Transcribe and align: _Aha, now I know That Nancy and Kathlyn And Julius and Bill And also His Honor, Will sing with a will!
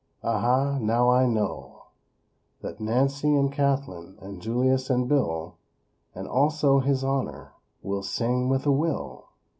_Aha, 0.27 0.79
now 0.79 1.11
I 1.11 1.27
know 1.27 1.83
That 2.63 2.79
Nancy 2.81 3.35
and 3.35 3.51
Kathlyn 3.53 4.17
And 4.19 4.41
Julius 4.41 4.89
and 4.89 5.07
Bill 5.07 5.57
And 6.15 6.27
also 6.27 6.79
His 6.79 7.03
Honor, 7.03 7.51
Will 7.83 8.01
sing 8.01 8.49
with 8.49 8.65
a 8.65 8.71
will! 8.71 9.27